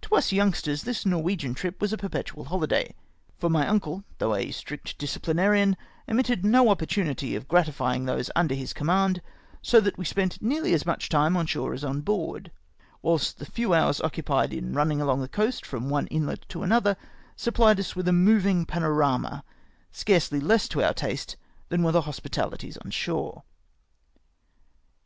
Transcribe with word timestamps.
To 0.00 0.14
us 0.14 0.32
youngsters, 0.32 0.84
tliis 0.84 1.04
Norwegian 1.04 1.52
trip 1.52 1.78
was 1.78 1.92
a 1.92 1.98
perpetual 1.98 2.46
hohday, 2.46 2.94
for 3.36 3.50
my 3.50 3.68
uncle, 3.68 4.02
though 4.16 4.34
a 4.34 4.50
strict 4.50 4.96
disciplinarian, 4.96 5.76
omitted 6.08 6.42
no 6.42 6.70
opportunity 6.70 7.36
of 7.36 7.48
gratifymg 7.48 8.06
those 8.06 8.30
mider 8.34 8.54
liis 8.54 8.74
command, 8.74 9.20
so 9.60 9.78
that 9.78 9.98
we 9.98 10.06
spent 10.06 10.40
nearly 10.40 10.72
as 10.72 10.86
much 10.86 11.10
time 11.10 11.36
on 11.36 11.44
shore 11.44 11.74
as 11.74 11.84
on 11.84 12.00
board; 12.00 12.50
whilst 13.02 13.38
the 13.38 13.44
few 13.44 13.74
hours 13.74 14.00
occupied 14.00 14.54
in 14.54 14.72
rimning 14.72 15.02
along 15.02 15.20
the 15.20 15.28
coast 15.28 15.66
from 15.66 15.90
one 15.90 16.06
inlet 16.06 16.48
to 16.48 16.62
another 16.62 16.96
sup 17.36 17.56
phed 17.56 17.78
us 17.78 17.94
with 17.94 18.08
a 18.08 18.10
movmg 18.10 18.66
panorama, 18.66 19.44
scarcely 19.90 20.40
less 20.40 20.66
to 20.66 20.82
our 20.82 20.94
taste 20.94 21.36
than 21.68 21.82
were 21.82 21.92
the 21.92 22.00
hospitahties 22.04 22.78
on 22.82 22.90
shore. 22.90 23.42